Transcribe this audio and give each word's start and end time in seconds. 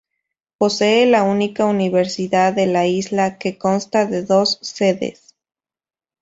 Posee 0.57 1.05
la 1.05 1.21
única 1.21 1.65
universidad 1.65 2.53
de 2.53 2.65
la 2.65 2.87
isla, 2.87 3.37
que 3.37 3.59
consta 3.59 4.07
de 4.07 4.23
dos 4.23 4.57
sedes. 4.63 5.35